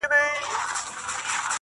خــو 0.03 0.07
ســــمـدم، 0.07 1.47